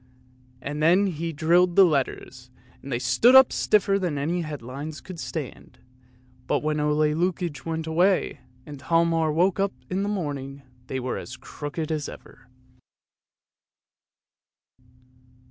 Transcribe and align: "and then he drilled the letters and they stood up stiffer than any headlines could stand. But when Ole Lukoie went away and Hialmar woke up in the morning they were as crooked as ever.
"and 0.63 0.81
then 0.81 1.05
he 1.05 1.31
drilled 1.31 1.75
the 1.75 1.85
letters 1.85 2.49
and 2.81 2.91
they 2.91 2.97
stood 2.97 3.35
up 3.35 3.53
stiffer 3.53 3.99
than 3.99 4.17
any 4.17 4.41
headlines 4.41 4.99
could 4.99 5.19
stand. 5.19 5.77
But 6.47 6.63
when 6.63 6.79
Ole 6.79 6.95
Lukoie 7.13 7.63
went 7.67 7.85
away 7.85 8.39
and 8.65 8.81
Hialmar 8.81 9.31
woke 9.31 9.59
up 9.59 9.73
in 9.91 10.01
the 10.01 10.09
morning 10.09 10.63
they 10.87 10.99
were 10.99 11.19
as 11.19 11.37
crooked 11.37 11.91
as 11.91 12.09
ever. 12.09 12.47